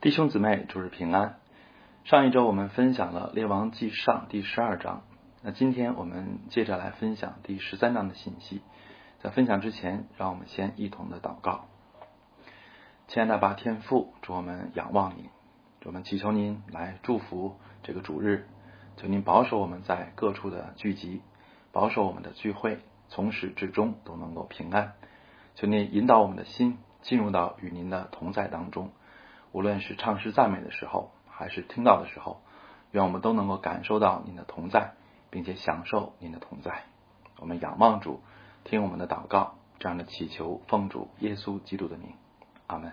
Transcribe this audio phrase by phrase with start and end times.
[0.00, 1.40] 弟兄姊妹，主日平安。
[2.04, 5.02] 上一周我们分享了《列王纪上》第十二章，
[5.42, 8.62] 那今天我们接着来分享第十三章的信息。
[9.18, 11.64] 在分享之前，让我们先一同的祷告。
[13.08, 15.30] 亲爱的爸天父，主我们仰望你，
[15.84, 18.46] 我们祈求您来祝福这个主日，
[18.98, 21.22] 求您保守我们在各处的聚集，
[21.72, 22.78] 保守我们的聚会，
[23.08, 24.92] 从始至终都能够平安。
[25.56, 28.92] 求您引导我们的心进入到与您的同在当中。
[29.58, 32.40] 无论是唱诗赞美的时候，还是听到的时候，
[32.92, 34.92] 愿我们都能够感受到您的同在，
[35.30, 36.84] 并且享受您的同在。
[37.40, 38.20] 我们仰望主，
[38.62, 42.12] 听我们的祷告，这样的祈求奉主耶稣基督的名，
[42.68, 42.92] 阿门。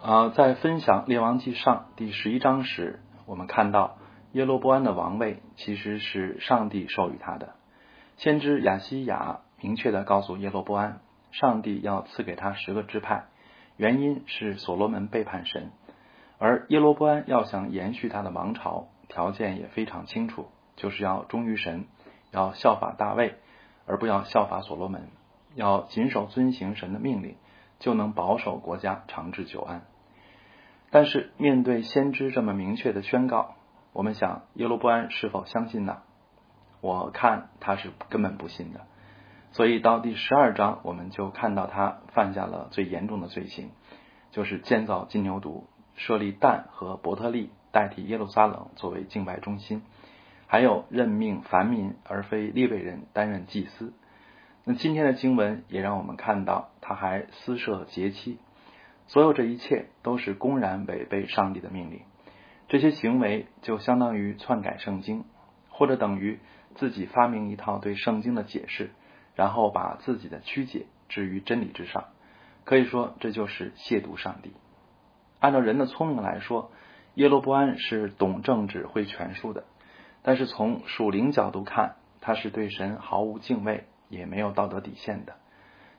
[0.00, 3.98] 啊，在分享列王记上第十一章时，我们看到
[4.32, 7.52] 耶罗波安的王位其实是上帝授予他的。
[8.16, 11.00] 先知亚西亚明确的告诉耶罗波安，
[11.32, 13.26] 上帝要赐给他十个支派。
[13.80, 15.70] 原因是所罗门背叛神，
[16.36, 21.86] 而耶罗波安要想延续他的王朝，条件也非常清楚，就是要忠于神，
[22.30, 23.36] 要效法大卫，
[23.86, 25.08] 而不要效法所罗门，
[25.54, 27.36] 要谨守遵行神的命令，
[27.78, 29.80] 就能保守国家长治久安。
[30.90, 33.54] 但是面对先知这么明确的宣告，
[33.94, 36.02] 我们想耶罗波安是否相信呢？
[36.82, 38.82] 我看他是根本不信的。
[39.52, 43.70] 所以到第十二章，我们就看到他犯下了最严重的罪行，
[44.30, 45.64] 就是建造金牛犊，
[45.96, 49.82] 设立但和伯特利代替耶路撒冷作为敬拜中心，
[50.46, 53.92] 还有任命凡民而非利未人担任祭司。
[54.62, 58.38] 那今天的经文也让我们看到，他还私设节期，
[59.08, 62.02] 所有这一切都是公然违背上帝的命令。
[62.68, 65.24] 这些行为就相当于篡改圣经，
[65.70, 66.38] 或者等于
[66.76, 68.90] 自己发明一套对圣经的解释。
[69.40, 72.08] 然后把自己的曲解置于真理之上，
[72.64, 74.52] 可以说这就是亵渎上帝。
[75.38, 76.70] 按照人的聪明来说，
[77.14, 79.64] 耶罗波安是懂政治、会权术的，
[80.22, 85.36] 但是从属灵角度看，他是对神毫无敬畏，也没有道德底线的。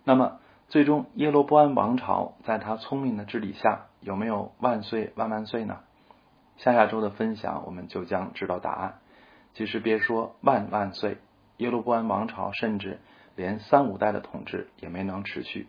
[0.04, 0.38] 那么，
[0.68, 5.80] 最终耶罗波安王朝在他聪明的治理下，有没有万岁万万岁呢？
[6.58, 9.00] 下下周的分享，我们就将知道答案。
[9.56, 11.18] 其实别说万万岁，
[11.58, 13.00] 耶罗波安王朝甚至。
[13.42, 15.68] 连三五代的统治也没能持续。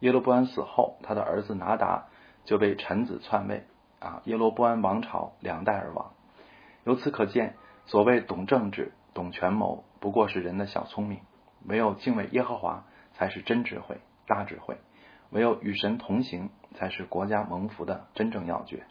[0.00, 2.08] 耶罗波安死后，他的儿子拿达
[2.44, 3.64] 就被臣子篡位，
[3.98, 6.12] 啊，耶罗波安王朝两代而亡。
[6.84, 7.54] 由此可见，
[7.86, 11.20] 所谓懂政治、懂权谋，不过是人的小聪明；
[11.64, 14.74] 唯有敬畏耶和华，才是真智慧、大智慧；
[15.30, 18.84] 唯有与神同行，才是国家蒙福的真正要诀。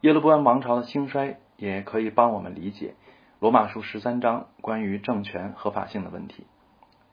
[0.00, 2.94] 耶罗波安王朝的兴衰，也可以帮我们理解
[3.40, 6.46] 罗马书十三章关于政权合法性的问题。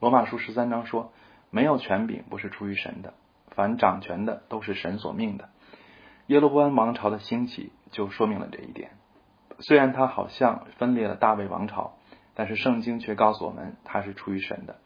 [0.01, 1.13] 罗马书十三章说
[1.51, 3.13] ：“没有权柄不是出于神的，
[3.51, 5.49] 凡掌权的都是神所命的。”
[6.25, 8.93] 耶罗波安王朝的兴起就说明了这一点。
[9.59, 11.97] 虽然他好像分裂了大卫王朝，
[12.33, 14.77] 但是圣经却告诉我们他是出于神的，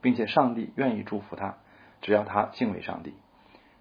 [0.00, 1.58] 并且上帝愿意祝福他，
[2.00, 3.14] 只要他敬畏上帝。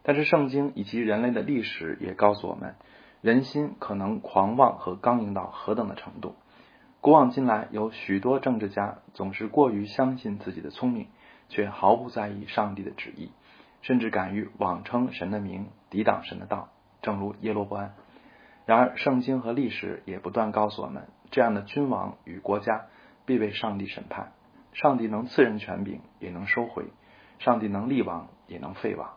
[0.04, 2.76] 但是圣经以及人类的历史也告诉我们，
[3.22, 6.36] 人心可能狂妄和刚硬到何等的程度。
[7.06, 11.06] 古往今来，有许多政治家总是过于相信自己的聪明，
[11.50, 13.30] 却毫不在意上帝的旨意，
[13.84, 16.70] 甚至敢于妄称神的名，抵挡神的道，
[17.04, 17.94] 正如耶罗波安。
[18.66, 22.88] 然而，圣经和历史也不断告诉我们，这样的君王与国家
[23.28, 24.32] 必被上帝审判。
[24.74, 26.86] 上帝能赐人权柄，也能收回；
[27.38, 29.12] 上帝能立王，也能废王。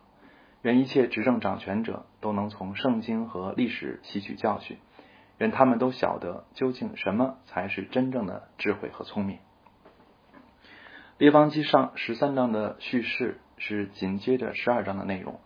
[0.61, 4.77] 愿一切执政掌权者都能从圣经和历史吸取教训。
[5.39, 9.39] 愿他们都晓得究竟什么才是真正的智慧和聪明。
[11.17, 15.41] 列王记上十三章的叙事是紧接着十二章的内容。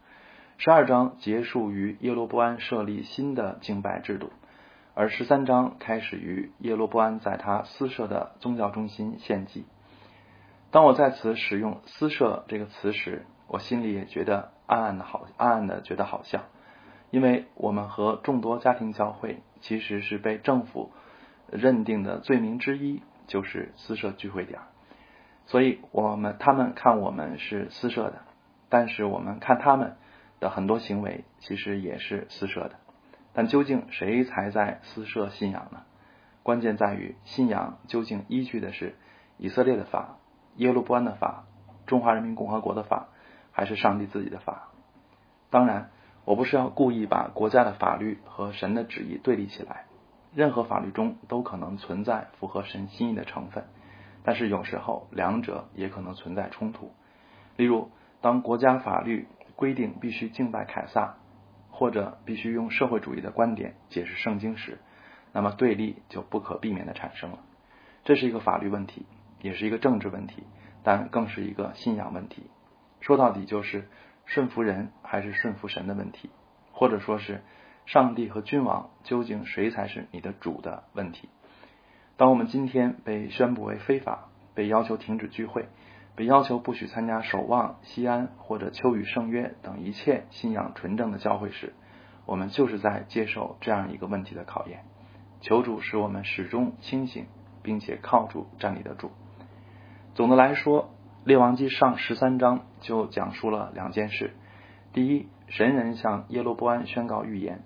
[0.59, 4.31] 十二章结束于耶罗波安设立新的敬拜制度，
[4.95, 9.65] 而十三章开始于耶罗波安在他私设的宗教中心献祭。
[10.71, 16.45] 当我在此使用“私设”这个词时，我心里也觉得暗暗的好，暗暗的觉得好笑。
[17.13, 20.91] 因为我们和众多家庭教会其实是被政府
[21.51, 24.61] 认定的罪名之一，就是私设聚会点，
[25.45, 28.23] 所以我们他们看我们是私设的，
[28.71, 29.97] 但是我们看他们
[30.41, 32.77] 的很多行为其实也是私设的。
[33.35, 35.83] 但究竟谁才在私设信仰呢？
[36.43, 38.97] 关键在于信仰究竟依据的是
[39.37, 40.17] 以色列的法、
[40.57, 41.45] 耶路波安的法、
[41.87, 43.09] 中华人民共和国的法，
[43.53, 44.71] 还是上帝自己的法？
[45.51, 45.91] 当然。
[46.25, 49.87] 我不是要故意把国家的法律和神的旨意对立起来，
[50.35, 53.65] 任何法律中都可能存在符合神心意的成分，
[54.23, 56.93] 但是有时候两者也可能存在冲突。
[57.57, 57.91] 例如，
[58.21, 59.27] 当国家法律
[59.57, 61.17] 规定必须敬拜凯撒，
[61.71, 64.79] 或者必须用社会主义的观点解释圣经时，
[65.33, 67.41] 那么对立就不可避免的产生了。
[68.05, 69.07] 这是一个法律问题，
[69.41, 70.45] 也是一个政治问题，
[70.85, 72.45] 但更是一个信仰问题。
[73.01, 73.89] 说到底，就是
[74.25, 76.31] 顺服人还是顺服神的问题，
[76.73, 77.43] 或者说是
[77.87, 81.29] 上帝和君王究竟谁才是你的主的问题。
[82.17, 85.69] 当我们今天被宣布为非法，被要求停止聚会，
[86.15, 91.73] 被要求不许参加守望、西安或者秋雨圣约等一切信仰纯正的教会时，
[92.27, 94.85] 我们就是在接受这样一个问题的考验。
[95.41, 97.27] 求主使我们始终清醒，
[97.63, 99.11] 并且靠主站立得住。
[100.15, 100.85] 总的来说，
[101.25, 104.35] 《列王记上》十三章就讲述了两件事：
[104.93, 107.59] 第一，神人向耶罗波安宣告预言；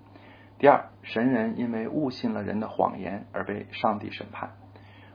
[0.59, 4.51] 第二，神人因为误信了人的谎言而被上帝审判。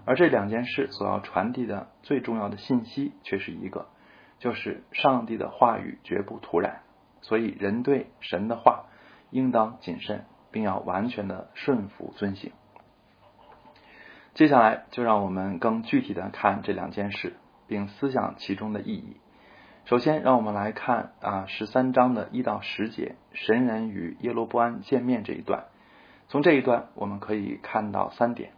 [0.04, 3.86] 而这两件事所要传递的最重要的信息却是一个，
[4.40, 6.80] 就是上帝的话语绝不突然，
[7.20, 8.86] 所以人对神的话
[9.30, 12.50] 应当谨慎，并要完全的顺服遵行。
[14.34, 17.34] 接下来就让我们更具体的看这两件事，
[17.72, 19.16] 并思想其中的意义。
[19.86, 25.64] 首先，让我们来看啊十三章的一到十节，神人与耶罗波安见面这一段。
[26.28, 28.52] 从这一段我们可以看到三点：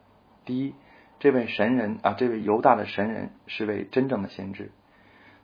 [0.44, 0.75] 第一，
[1.20, 4.72] 这位神人啊，这位犹大的神人是位真正的先知。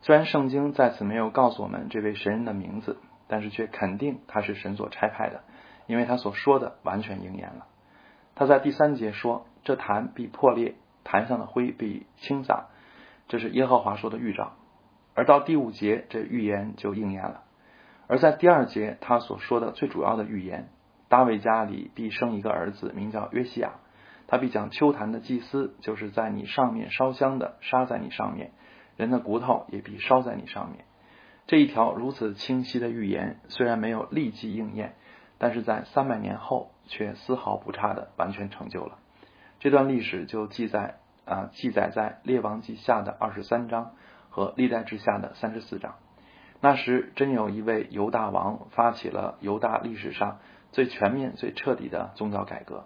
[0.03, 5.45] 虽然圣经在此没有告诉我们这位神人的名字，但是却肯定他是神所差派的，
[5.87, 7.69] 因为他所说的完全应验了。
[8.35, 10.75] 他在第三节说：“这坛必破裂，
[11.05, 12.67] 坛上的灰必倾洒。”
[13.31, 14.55] 这是耶和华说的预兆。
[15.15, 17.45] 而到第五节，这预言就应验了。
[18.09, 20.69] 而在第二节，他所说的最主要的预言：
[21.09, 23.75] 大卫家里必生一个儿子，名叫约西亚。
[24.27, 28.49] 他必将秋坛的祭司，就是在你上面烧香的，杀在你上面；
[28.97, 30.85] 人的骨头也必烧在你上面。
[31.47, 34.97] 这一条如此清晰的预言，虽然没有立即应验，
[35.39, 38.99] 但是在三百年后却丝毫不差的完全成就了。
[39.61, 40.97] 这段历史就记载
[41.31, 43.93] 啊，记载在列王记下的二十三章
[44.31, 45.95] 和历代志下的三十四章。
[46.61, 50.39] 那时真有一位犹大王发起了犹大历史上
[50.73, 52.85] 最全面、最彻底的宗教改革。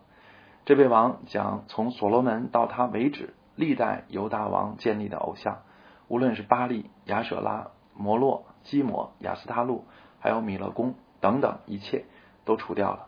[0.66, 5.62] 这位王将从所罗门到他为止，历代犹大王建立的偶像，
[6.08, 9.86] 无论是巴利、亚舍拉、摩洛、基摩、亚斯他路，
[10.20, 12.04] 还有米勒宫等等，一切
[12.44, 13.06] 都除掉了。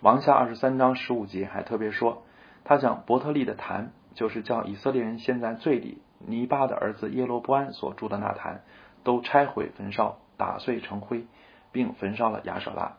[0.00, 2.22] 王下二十三章十五节还特别说，
[2.62, 8.62] 他将伯特利的坛，就是叫以色列人陷在罪里，尼巴的儿子耶罗波安所住的那坛，
[9.04, 11.26] 都拆毁焚烧，打碎成灰，
[11.72, 12.96] 并焚烧了亚舍拉。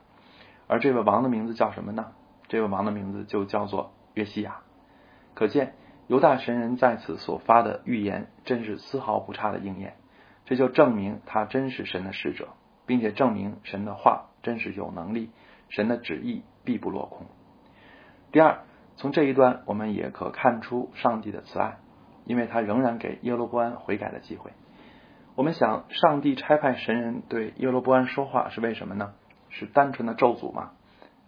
[0.67, 2.13] 而这位王的名字叫什么呢？
[2.47, 4.61] 这位王的名字就叫做约西亚，
[5.33, 5.73] 可见
[6.07, 9.95] 犹大神人在此所发的预言真是丝毫不差的应验，
[10.45, 12.49] 这就证明他真是神的使者，
[12.85, 15.29] 并且证明神的话真是有能力，
[15.69, 17.27] 神的旨意必不落空。
[18.31, 18.63] 第二，
[18.95, 21.77] 从这一段我们也可看出上帝的慈爱，
[22.25, 24.51] 因为他仍然给耶罗波安悔改的机会。
[25.35, 29.13] 我们想，上帝差派神人对耶罗波安说话是为什么呢？
[29.49, 30.71] 是单纯的咒诅吗？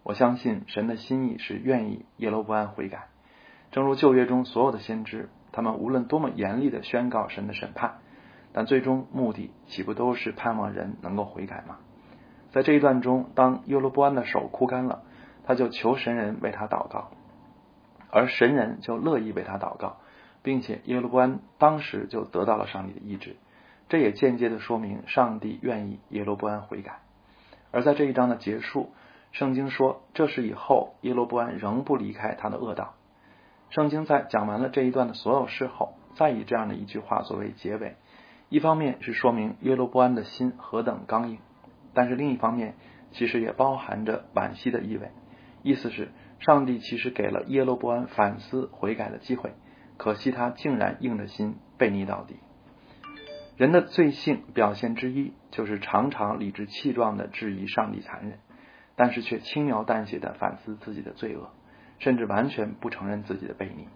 [0.03, 3.07] 我相信神的心意是愿意耶罗波安悔改，
[3.71, 7.99] 正如旧约中所有的先知，他们无论多么严厉的宣告神的审判，
[8.51, 11.77] 但最终目的岂不都是盼望人能够悔改吗？
[12.51, 15.01] 在这一段中，当耶罗波安的手枯干了，
[15.45, 17.11] 他就求神人为他祷告，
[18.13, 19.97] 而神人就乐意为他祷告，
[20.43, 23.35] 并且耶罗波安当时就得到了上帝的意志，
[23.89, 26.99] 这也间接的说明上帝愿意耶罗波安悔改。
[27.71, 28.93] 而在这一章的结束。
[29.31, 32.93] 圣经说，这是以后耶罗波安仍不离开他的恶道。
[33.71, 37.95] 圣经在讲完了这一段的所有事后，再以这样的一句话作为结尾。
[38.49, 41.39] 一方面是说明耶罗波安的心何等刚硬，
[41.95, 42.75] 但是另一方面
[43.11, 45.09] 其实也包含着惋惜的意味。
[45.63, 46.11] 意思是，
[46.45, 49.53] 上帝其实给了耶罗波安反思悔改的机会，
[49.97, 52.35] 可惜他竟然硬着心背逆到底。
[53.55, 58.39] 人的罪性表现之一，就是常常理直气壮的质疑上帝残忍。
[58.95, 61.49] 但是却轻描淡写的反思自己的罪恶，
[61.97, 63.87] 甚至完全不承认自己的背逆。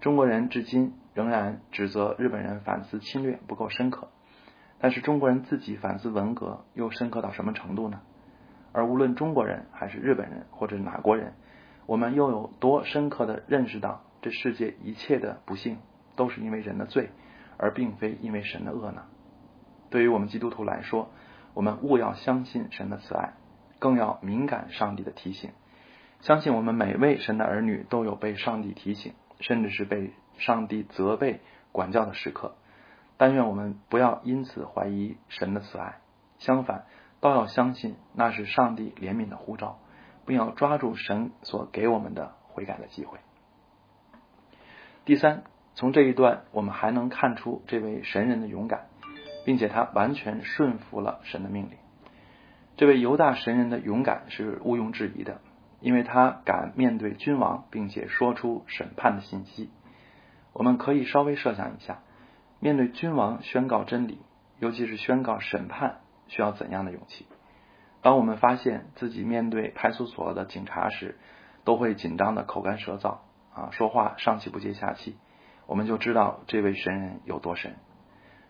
[0.00, 4.08] 中国人至今仍然指责日本人反思侵略不够深刻，
[4.78, 8.00] 但是中国人自己反思文革又深刻到什么程度呢？
[8.72, 11.34] 而无论中国人还是日本人或者哪国人，
[11.86, 15.78] 我们又有多深刻的认识到这世界一切的不幸
[16.16, 17.10] 都是因为人的罪，
[17.56, 19.02] 而并非因为神的恶呢？
[19.90, 21.10] 对于我们基督徒来说，
[21.54, 23.34] 我们务要相信神的慈爱。
[23.80, 25.52] 更要敏感上帝的提醒，
[26.20, 31.40] 相信我们每位神的儿女都有被上帝提醒，甚至是被上帝责备、
[31.72, 32.56] 管教的时刻。
[33.16, 36.00] 但愿我们不要因此怀疑神的慈爱，
[36.38, 36.84] 相反，
[37.22, 39.78] 都要相信那是上帝怜悯的呼召，
[40.30, 43.18] 并要抓住神所给我们的悔改的机会。
[45.04, 45.42] 第三，
[45.74, 48.86] 从这一段我们还能看出这位神人的勇敢，
[49.44, 51.78] 并且他完全顺服了神的命令。
[52.76, 55.40] 这位犹大神人的勇敢是毋庸置疑的，
[55.80, 59.68] 因为他敢面对君王，并且说出审判的信息。
[60.52, 62.02] 我们可以稍微设想一下，
[62.60, 64.20] 面对君王宣告真理，
[64.60, 67.26] 尤其是宣告审判，需要怎样的勇气？
[68.02, 71.18] 当我们发现自己面对派出所的警察时，
[71.64, 73.18] 都会紧张的口干舌燥
[73.54, 75.16] 啊，说话上气不接下气，
[75.66, 77.76] 我们就知道这位神人有多神，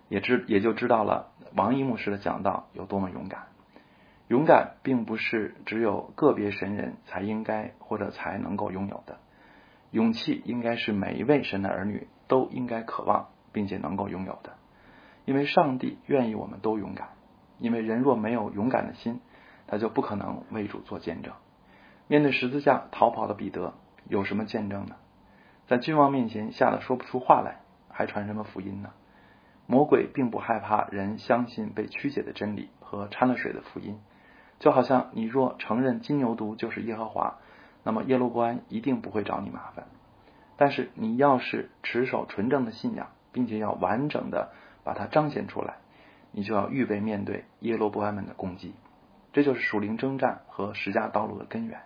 [0.08, 3.48] 也知也就知道了王一牧师的讲道有多么勇敢。
[4.28, 9.18] 勇敢并不是只有个别神人才应该或者才能够拥有的。
[9.90, 14.54] 勇气应该是每一位神的儿女都应该渴望并且能够拥有的，
[15.24, 17.08] 因为上帝愿意我们都勇敢。
[17.58, 19.20] 因为人若没有勇敢的心，
[19.70, 21.32] 他就不可能为主做见证。
[22.08, 23.72] 面对十字架逃跑的彼得，
[24.08, 24.96] 有什么见证呢？
[25.68, 28.90] 在君王面前吓得说不出话来，还传什么福音呢？
[29.66, 34.00] 魔鬼并不害怕人相信被曲解的真理和掺了水的福音，
[34.58, 37.36] 就好像你若承认金牛犊就是耶和华。
[37.84, 39.86] 那么耶罗伯安一定不会找你麻烦，
[40.56, 44.50] 但是你要是持守纯正的信仰，并且要完整的
[44.82, 45.76] 把它彰显出来，
[46.32, 48.74] 你就要预备面对耶罗伯安们的攻击。
[49.32, 51.80] 这就是属灵征战和十架道路的根源。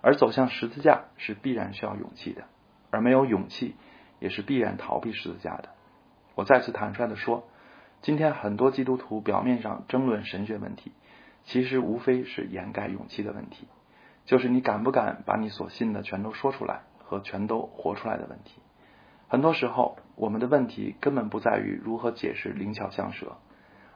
[0.00, 2.44] 而走向十字架是必然需要勇气的，
[2.90, 3.74] 而没有勇气
[4.20, 5.70] 也是必然逃避十字架的。
[6.36, 7.48] 我再次坦率的说，
[8.00, 10.92] 今天很多基督徒表面上争论神学问题，
[11.42, 13.66] 其实无非是掩盖勇气的问题。
[14.24, 18.60] 就是你敢不敢把你所信的全都说出来和全都活出来的问题。
[19.26, 23.38] 很多时候，我们的问题根本不在于如何解释灵巧像蛇，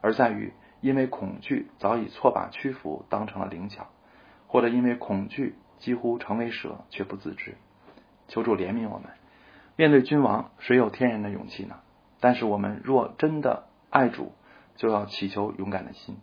[0.01, 0.51] 而在于
[0.83, 3.87] 因为恐惧早已错把屈服当成了灵巧，
[4.45, 7.55] 或者因为恐惧几乎成为蛇却不自知。
[8.27, 9.09] 求主怜悯我们，
[9.75, 11.77] 面对君王，谁有天然的勇气呢？
[12.19, 14.33] 但是我们若真的爱主，
[14.75, 16.17] 就要祈求勇敢的心。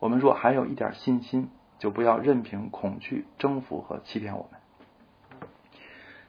[0.00, 1.50] 我们若还有一点信心。
[1.80, 4.60] 就不要任凭恐惧征服和欺骗我们。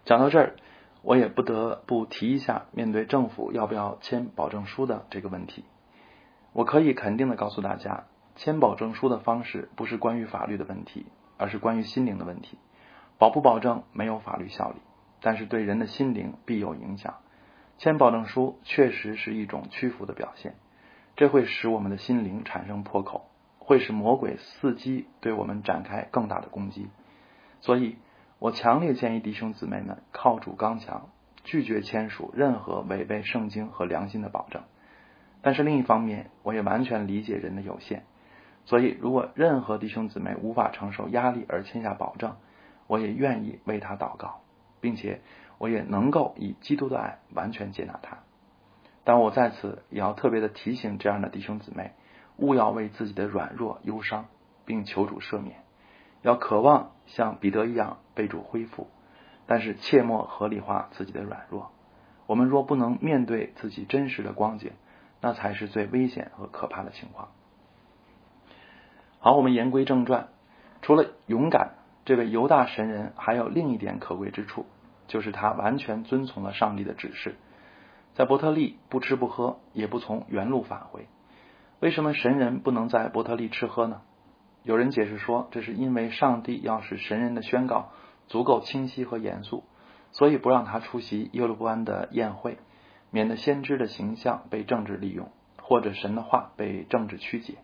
[0.05, 0.55] 讲到这儿，
[1.01, 5.65] 我也不得不提一下，面对政府要不要签保证书的这个问题。
[6.53, 8.05] 我可以肯定的告诉大家，
[8.35, 11.05] 签保证书的方式不是关于法律的问题，
[11.37, 12.57] 而是关于心灵的问题。
[13.17, 14.77] 保不保证没有法律效力，
[15.21, 17.15] 但是对人的心灵必有影响。
[17.77, 20.55] 签保证书确实是一种屈服的表现，
[21.15, 23.27] 这会使我们的心灵产生破口。
[23.63, 26.89] 会使魔鬼伺机对我们展开更大的攻击，
[27.61, 27.95] 所以
[28.39, 31.09] 我强烈建议弟兄姊妹们靠主刚强，
[31.43, 34.63] 拒绝签署任何违背圣经和良心的保证。
[35.41, 38.03] 但是另一方面，我也完全理解人的有限，
[38.65, 42.35] 所以如果任何弟兄姊妹无法承受压力而签下保证，
[42.87, 44.41] 我也愿意为他祷告，
[44.79, 45.21] 并且
[45.57, 48.19] 我也能够以基督的爱完全接纳他。
[49.03, 51.93] 但我在此也要特别的提醒这样的弟兄姊妹。
[52.37, 54.25] 勿要为自己的软弱忧伤，
[54.65, 55.57] 并求主赦免；
[56.23, 58.87] 要渴望像彼得一样被主恢复，
[59.45, 61.71] 但是切莫合理化自己的软弱。
[62.25, 64.71] 我们若不能面对自己真实的光景，
[65.21, 67.29] 那才是最危险和可怕的情况。
[69.19, 70.29] 好，我们言归正传。
[70.81, 71.75] 除了勇敢，
[72.05, 74.65] 这位犹大神人还有另一点可贵之处，
[75.07, 77.35] 就是他完全遵从了上帝的指示，
[78.15, 81.07] 在伯特利不吃不喝，也不从原路返回。
[81.79, 84.01] 为什么神人不能在伯特利吃喝呢？
[84.63, 87.89] 有人解释说，这是因为上帝要使神人的宣告
[88.27, 89.63] 足够清晰和严肃，
[90.11, 92.57] 所以不让他出席耶路伯安的宴会，
[93.11, 95.29] 免得先知的形象被政治利用，
[95.61, 97.55] 或者神的话被政治曲解。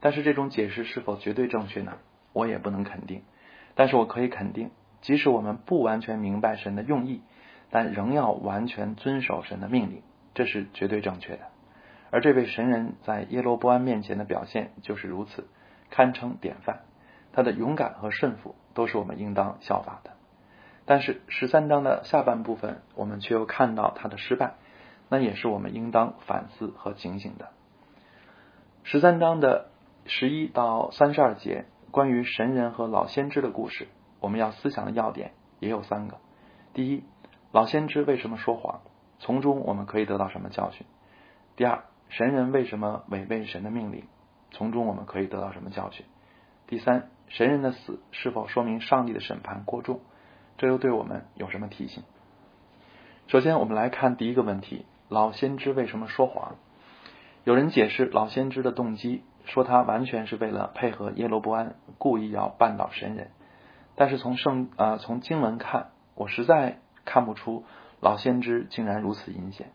[0.00, 1.94] 但是这种解释是否绝对正确呢？
[2.32, 3.22] 我也不能肯定。
[3.74, 7.22] 但是我可以肯定，即使我们不完全明白神的用意，
[7.70, 10.02] 但仍要完全遵守神的命令，
[10.34, 11.40] 这是绝对正确的。
[12.10, 15.48] 而这位神人在耶罗波安面前的表现就是如此，
[15.90, 16.82] 堪称典范。
[17.32, 20.12] 他的勇敢和顺服都是我们应当效法的。
[20.84, 24.54] 但是十三章的下半部分，我们却又看到他的失败，
[25.08, 27.50] 那也是我们应当反思和警醒的。
[28.82, 29.70] 十三章的
[30.06, 33.88] 十一到三十二节关于神人和老先知的故事，
[34.20, 36.18] 我们要思想的要点也有三个：
[36.72, 37.04] 第一，
[37.52, 38.80] 老先知为什么说谎？
[39.18, 40.86] 从中我们可以得到什么教训？
[41.56, 44.04] 第二，神人为什么违背神的命令？
[44.50, 46.04] 从中我们可以得到什么教训？
[46.66, 50.00] 第三，神人的死是否说明上帝的审判过重？
[50.58, 52.02] 这又对我们有什么提醒？
[53.28, 56.56] 首先，我们来看第一个问题：老先知为什么说谎？
[57.44, 63.30] 有人解释，老先知的动机说他完全是为了配合耶罗波安，故意要绊倒神人。
[63.94, 67.62] 但是从圣啊从经文看，我实在看不出
[68.00, 69.68] 老先知竟然如此阴险。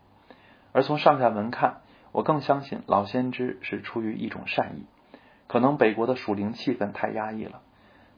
[0.72, 1.80] 而从上下文看，
[2.12, 4.84] 我更相信老先知是出于一种善意。
[5.46, 7.62] 可能北国的属灵气氛太压抑了，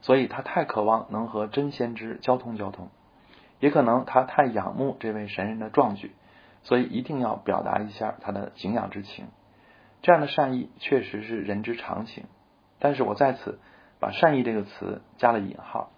[0.01, 2.87] 所以他太渴望能和真先知交通交通；
[3.61, 6.11] 也可能他太仰慕这位神人的壮举，
[6.63, 9.27] 所以一定要表达一下他的敬仰之情。
[10.01, 12.25] 这样的善意确实是人之常情，
[12.79, 13.59] 但是我在此
[13.99, 15.91] 把“善意”这个词加了引号，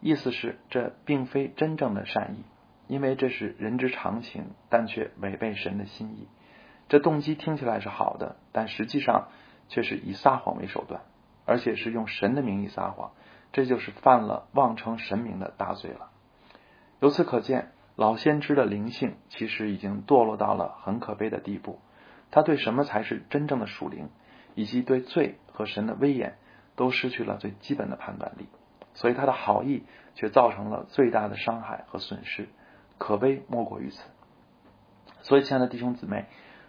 [0.00, 2.44] 意思是这并非真正的善意，
[2.86, 6.28] 因为这是人之常情，但却违背神的心意。
[6.88, 9.28] 这动机听起来是好的，但实际上。
[9.68, 11.00] 却是以撒谎为手段，
[11.46, 13.12] 而且是用神的名义撒谎，
[13.52, 16.10] 这就是犯了妄称神明的大罪了。
[17.00, 21.78] 由此可见，老先知的灵性其实已经堕落到了很可悲的地步。
[22.30, 24.08] 他对什么才是真正的属灵，
[24.54, 26.38] 以及对罪和神的威严，
[26.76, 28.46] 都失去了最基本的判断力。
[28.94, 29.84] 所以他的好意
[30.14, 32.48] 却造成了最大的伤害和损失，
[32.98, 34.02] 可悲莫过于此。
[35.22, 36.26] 所以，亲爱的弟兄姊妹，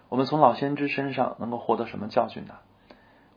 [0.10, 2.56] 我们从老先知身上能够获得什么教训呢？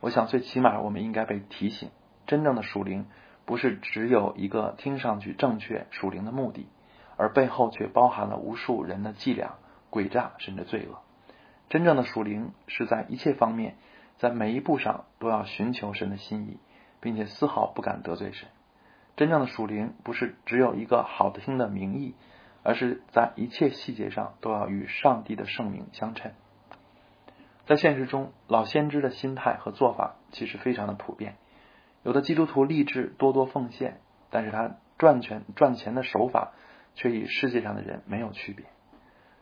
[0.01, 1.91] 我想，最起码我们应该被提醒，
[2.27, 3.07] 真正的属灵
[3.45, 6.69] 不是只有一个听上去正确属灵的目的，
[7.17, 9.55] 而背后却包含了无数人的伎俩、
[9.91, 10.99] 诡诈甚至罪恶。
[11.69, 13.77] 真正的属灵是在一切方面，
[14.19, 16.59] 在每一步上都要寻求神的心意，
[17.01, 18.49] 并且丝毫不敢得罪神。
[19.17, 22.15] 真正的属灵不是只有一个好听的名义，
[22.63, 26.33] 而是在一切细节上都要与上帝的圣名相称。
[27.65, 31.37] 在现实中，老先知的心态和做法其实非常的普遍。
[32.05, 36.53] 有的基督徒立志多多奉献，但是他赚钱赚钱的手法
[36.97, 38.67] 却与世界上的人没有区别。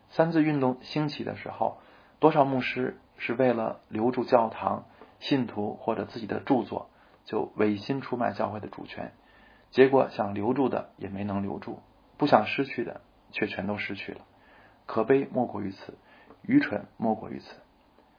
[0.09, 1.79] 三字运动兴起的时候，
[2.19, 4.85] 多少牧师是为了留住教堂、
[5.19, 6.89] 信徒或者自己的著作，
[7.25, 9.13] 就违心出卖教会的主权，
[9.71, 11.79] 结果想留住的也没能留住，
[12.17, 13.01] 不想失去的
[13.31, 14.21] 却全都失去了。
[14.85, 15.97] 可悲莫过于此，
[16.43, 17.55] 愚蠢莫过于此。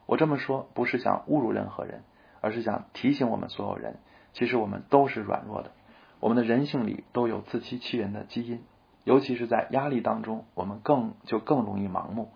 [0.07, 2.03] 我这么说不是想侮辱任何人，
[2.41, 3.99] 而是想提醒我们所有人，
[4.33, 5.73] 其实我们都是软弱的，
[6.21, 8.65] 我们的人性里都有自欺欺人的基因，
[9.07, 12.33] 尤其是在压力当中，我们更就更容易盲目，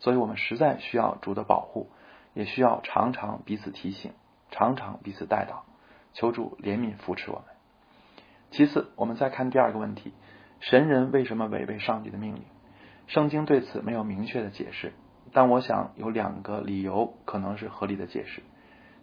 [0.00, 1.90] 所以我们实在需要主的保护，
[2.32, 4.12] 也需要常常彼此提醒，
[4.50, 5.66] 常常彼此带导，
[6.14, 7.44] 求主怜悯扶持我们。
[8.50, 10.14] 其次，我们再看第二个问题：
[10.60, 12.44] 神人为什么违背上帝的命令？
[13.06, 14.94] 圣经对此没有明确的解释。
[15.34, 18.42] 但我想有两个理由可能是合理的解释。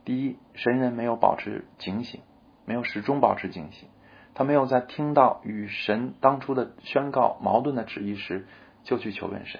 [0.05, 2.21] 第一，神人没有保持警醒，
[2.65, 3.89] 没有始终保持警醒，
[4.34, 8.48] 他没有在听到与神当初的宣告矛盾的旨意时
[8.84, 9.60] 就去求问神。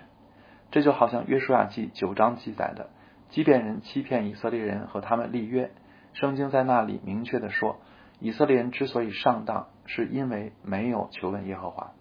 [0.72, 2.90] 这就好像约书亚记九章记载的，
[3.30, 5.72] 即便人欺骗以色列人和他们立约，
[6.14, 7.78] 圣经在那里明确的说，
[8.20, 11.92] 以色列人之所以上当，是因为没有求问耶和华。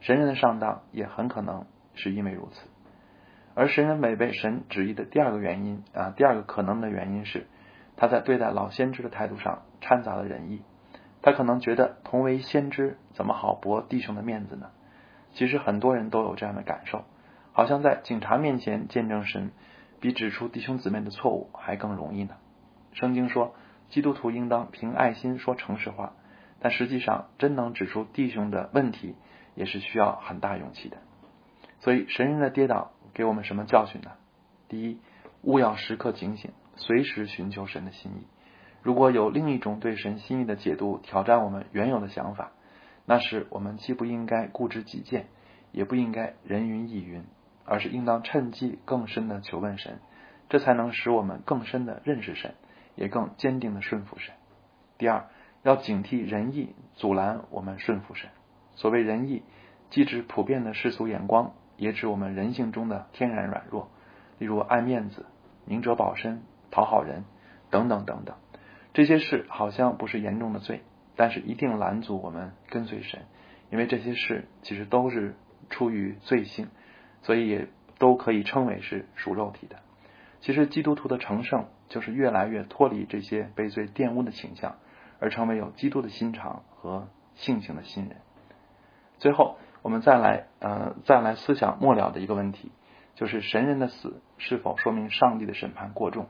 [0.00, 2.68] 神人的上当也很可能是因为如此。
[3.54, 7.46] 而神人违背神旨意的第二个原因啊，第二个可能的原因是，
[7.96, 10.62] 他在对待老先知的态度上掺杂了仁义。
[11.22, 14.70] 他可能觉得同为先知，怎么好驳弟兄的面子呢？
[15.32, 17.04] 其实很多人都有这样的感受，
[17.52, 19.50] 好像在警察面前见证神，
[20.00, 22.36] 比指出弟兄姊妹的错误还更容易呢。
[22.92, 23.54] 圣经说，
[23.88, 26.14] 基督徒应当凭爱心说诚实话，
[26.60, 29.14] 但实际上真能指出弟兄的问题，
[29.54, 30.96] 也是需要很大勇气的。
[31.80, 32.92] 所以神人的跌倒。
[33.12, 34.12] 给我们什么教训呢？
[34.68, 35.00] 第一，
[35.42, 38.26] 勿要时刻警醒，随时寻求神的心意。
[38.82, 42.52] 如果有另一种对神心意的解读挑战我们原有的想法，
[43.06, 45.26] 那是我们既不应该固执己见，
[45.72, 47.24] 也不应该人云亦云，
[47.64, 49.98] 而是应当趁机更深的求问神，
[50.48, 52.54] 这才能使我们更深的认识神，
[52.94, 54.34] 也更坚定的顺服神。
[54.98, 55.26] 第二，
[55.62, 58.30] 要警惕仁义阻拦我们顺服神。
[58.74, 59.42] 所谓仁义，
[59.90, 61.52] 既指普遍的世俗眼光。
[61.76, 63.88] 也指我们人性中的天然软弱，
[64.38, 65.24] 例如爱面子、
[65.64, 67.24] 明哲保身、讨好人
[67.70, 68.36] 等等等等。
[68.92, 70.82] 这些事好像不是严重的罪，
[71.16, 73.22] 但是一定拦阻我们跟随神，
[73.70, 75.34] 因为这些事其实都是
[75.68, 76.68] 出于罪性，
[77.22, 79.76] 所以也都可以称为是属肉体的。
[80.40, 84.76] 其实基督徒的成圣就是越来越脱离这些被罪玷污的倾向，
[85.18, 88.16] 而成为有基督的心肠和性情的新人。
[89.18, 89.58] 最后。
[89.82, 92.70] 我们再来，呃，再来思想末了的一个问题，
[93.14, 96.26] 就是神人的死是否说明上帝的审判过重？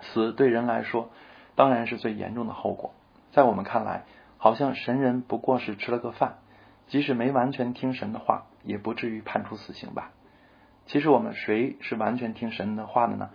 [0.00, 1.10] 死对人来说
[1.56, 2.94] 当然是最严重的后果。
[3.32, 4.04] 在我们看来，
[4.38, 6.38] 好像神人不过是吃了个饭，
[6.86, 10.12] 即使没完全听神的话，也不至于判处死刑吧？
[10.86, 13.30] 其实我们谁是完全听神的话的呢？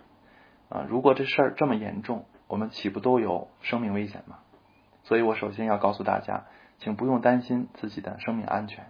[0.70, 4.38] 啊，如果这事儿这么严重，我们岂不都有生命危险吗？
[5.04, 6.46] 所以我首先要告诉大家，
[6.78, 8.86] 请不用担心自己的生命安全，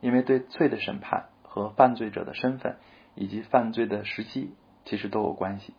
[0.00, 2.76] 因为对罪的审判和犯罪者的身份
[3.14, 5.72] 以及犯罪的时机其实都有关系。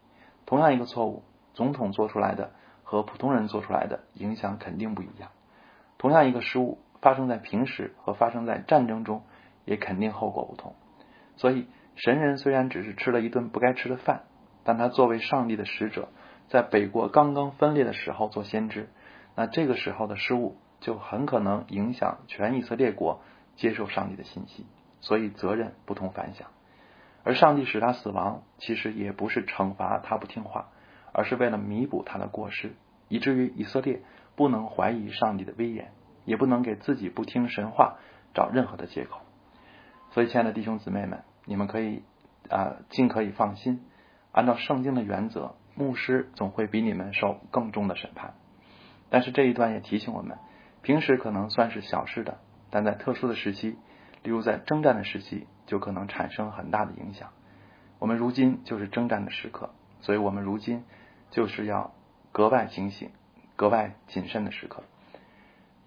[0.45, 2.51] 同样一个错误，总统做出来的
[2.93, 5.31] 和普通人做出来的影响肯定不一样。
[5.97, 9.23] 同样一个失误，发生在平时和发生在战争中，
[9.65, 10.75] 也肯定后果不同。
[11.35, 14.25] 所以，神人虽然只是吃了一顿不该吃的饭，
[14.63, 16.09] 但他作为上帝的使者，
[16.49, 18.89] 在北国刚刚分裂的时候做先知。
[19.35, 23.21] 那这个时候的失误就很可能影响全以色列国
[23.55, 24.67] 接受上帝的信息，
[25.01, 26.49] 所以责任不同凡响。
[27.23, 30.67] 而上帝使他死亡，其实也不是惩罚他不听话，
[31.13, 32.73] 而是为了弥补他的过失，
[33.07, 34.01] 以至于以色列
[34.35, 35.91] 不能怀疑上帝的威严，
[36.25, 37.97] 也不能给自己不听神话
[38.33, 39.21] 找任何的借口。
[40.11, 42.03] 所以，亲爱的弟兄姊妹们，你们可以
[42.49, 43.81] 啊尽可以放心，
[44.31, 48.33] 按照圣经的原则，牧师总会比你们受更重的审判。
[49.09, 50.37] 但是这一段也提醒我们，
[50.81, 53.77] 平时可能算是小事的，但在特殊的时期，
[54.23, 57.29] 例如在征战的时期，就可能产生很大的影响。
[57.99, 59.69] 我们如今就是征战的时刻，
[60.01, 60.83] 所以我们如今
[61.33, 61.91] 就是要
[62.31, 63.09] 格外警醒、
[63.55, 64.83] 格外谨慎的时刻。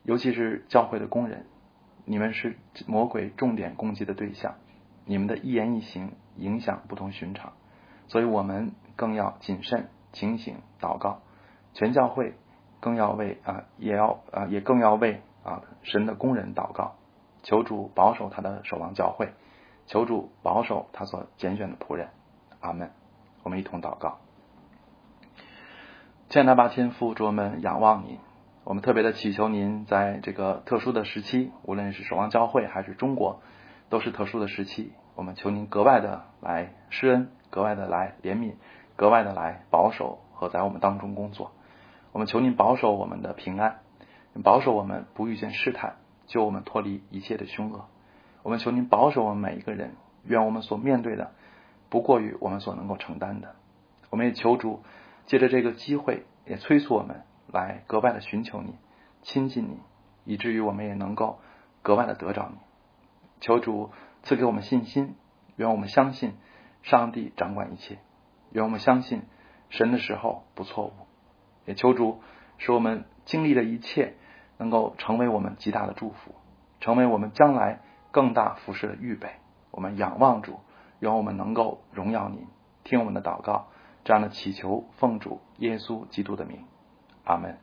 [0.02, 1.46] 尤其是教会的工人，
[2.04, 4.56] 你们是魔鬼重点攻击的对象，
[5.04, 7.52] 你们的一言一行影响不同寻常，
[8.08, 11.22] 所以我们更要谨慎、警醒、祷告，
[11.72, 12.34] 全教会。
[12.78, 16.94] 更要为啊，也要啊，也更要为啊神的工人祷告，
[17.42, 19.32] 求主保守他的守望教会，
[19.86, 22.10] 求主保守他所拣选的仆人。
[22.60, 22.90] 阿门。
[23.42, 24.18] 我们一同祷告。
[26.28, 28.18] 亲爱的巴天父，主我们仰望您，
[28.64, 33.40] 我们特别的祈求您在这个特殊的时期，无论是守望教会还是中国，
[33.90, 34.92] 都是特殊的时期。
[35.14, 38.54] 我们求您格外的来施恩，格外的来怜悯，
[38.96, 41.52] 格外的来保守和在我们当中工作。
[42.10, 43.78] 我们求您保守我们的平安，
[44.42, 45.94] 保守我们不遇见试探，
[46.26, 47.84] 救我们脱离一切的凶恶。
[48.42, 51.30] 我们求您保守我们每一个人，愿我们所面对的
[51.88, 53.54] 不过于我们所能够承担的。
[54.10, 54.82] 我们也求主
[55.26, 58.74] 借着这个机会，也催促我们来格外的寻求你，
[59.22, 59.80] 亲近你，
[60.24, 61.40] 以至于我们也能够
[61.82, 62.58] 格外的得着你。
[63.40, 63.90] 求主
[64.22, 65.14] 赐给我们信心，
[65.56, 66.34] 愿我们相信
[66.82, 67.98] 上帝掌管一切，
[68.50, 69.22] 愿我们相信
[69.68, 70.92] 神的时候不错误。
[71.66, 72.22] 也求主
[72.58, 74.14] 使我们经历的一切
[74.56, 76.34] 能够成为我们极大的祝福，
[76.80, 77.80] 成为我们将来
[78.12, 79.28] 更大服饰的预备。
[79.72, 80.60] 我们仰望主，
[81.00, 82.46] 愿我们能够荣耀您，
[82.84, 83.66] 听我们的祷告，
[84.06, 86.64] 这样的祈求奉主耶稣基督的名，
[87.24, 87.58] 阿门。